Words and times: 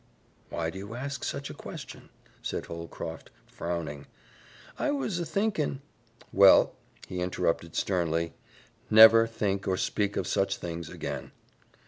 "Why 0.49 0.71
do 0.71 0.79
you 0.79 0.95
ask 0.95 1.23
such 1.23 1.51
a 1.51 1.53
question?" 1.53 2.09
said 2.41 2.65
Holcroft, 2.65 3.29
frowning. 3.45 4.07
"I 4.79 4.89
was 4.89 5.19
a 5.19 5.25
thinkin'" 5.27 5.79
"Well," 6.41 6.73
he 7.05 7.21
interrupted 7.21 7.75
sternly, 7.75 8.33
"never 8.89 9.27
think 9.27 9.67
or 9.67 9.77
speak 9.77 10.17
of 10.17 10.25
such 10.25 10.57
things 10.57 10.89
again." 10.89 11.33